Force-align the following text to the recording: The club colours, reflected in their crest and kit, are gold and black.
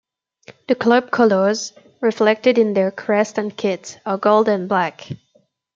The 0.67 0.73
club 0.73 1.11
colours, 1.11 1.73
reflected 2.01 2.57
in 2.57 2.73
their 2.73 2.89
crest 2.89 3.37
and 3.37 3.55
kit, 3.55 3.99
are 4.03 4.17
gold 4.17 4.49
and 4.49 4.67
black. 4.67 5.07